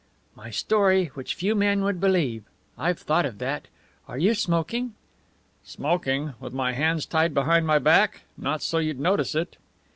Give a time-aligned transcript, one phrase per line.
[0.35, 2.43] "My story which few men would believe.
[2.75, 3.67] I've thought of that.
[4.07, 4.95] Are you smoking?"
[5.63, 8.21] "Smoking, with my hands tied behind my back?
[8.35, 9.57] Not so you'd notice it."